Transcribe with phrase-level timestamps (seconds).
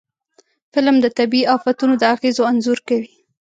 [0.73, 3.09] فلم د طبعي آفتونو د اغېزو انځور کوي